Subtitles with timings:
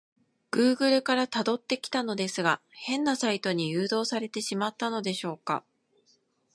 [0.49, 5.63] グーグルから辿ってきたのですが、変なサイトに誘導されてしまったのでしょうか？